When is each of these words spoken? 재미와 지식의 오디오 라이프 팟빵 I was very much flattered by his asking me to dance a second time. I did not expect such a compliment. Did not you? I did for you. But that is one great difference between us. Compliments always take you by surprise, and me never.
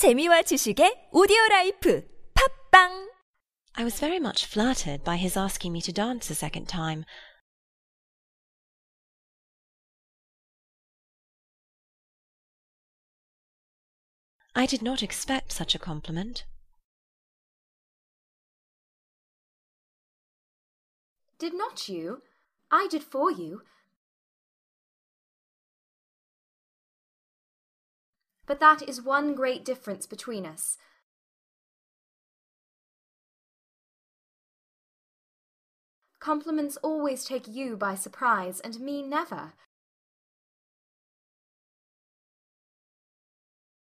재미와 0.00 0.40
지식의 0.48 1.10
오디오 1.12 1.36
라이프 1.50 2.00
팟빵 2.32 3.12
I 3.74 3.84
was 3.84 4.00
very 4.00 4.16
much 4.16 4.46
flattered 4.46 5.04
by 5.04 5.18
his 5.18 5.36
asking 5.36 5.74
me 5.74 5.82
to 5.82 5.92
dance 5.92 6.32
a 6.32 6.34
second 6.34 6.72
time. 6.72 7.04
I 14.56 14.64
did 14.64 14.80
not 14.80 15.02
expect 15.02 15.52
such 15.52 15.74
a 15.74 15.78
compliment. 15.78 16.46
Did 21.38 21.52
not 21.52 21.90
you? 21.90 22.22
I 22.72 22.88
did 22.88 23.04
for 23.04 23.30
you. 23.30 23.60
But 28.50 28.58
that 28.58 28.82
is 28.82 29.00
one 29.00 29.36
great 29.36 29.64
difference 29.64 30.06
between 30.06 30.44
us. 30.44 30.76
Compliments 36.18 36.76
always 36.78 37.24
take 37.24 37.46
you 37.46 37.76
by 37.76 37.94
surprise, 37.94 38.58
and 38.58 38.80
me 38.80 39.02
never. 39.02 39.52